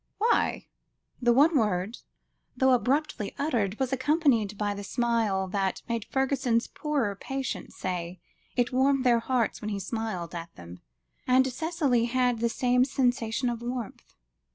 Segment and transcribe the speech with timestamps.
[0.17, 0.65] "Why?"
[1.21, 1.97] The one word,
[2.57, 8.19] though abruptly uttered, was accompanied by the smile that made Fergusson's poorer patients say,
[8.55, 10.81] it warmed their hearts when he smiled at them;
[11.27, 14.15] and Cicely had the same sensation of warmth.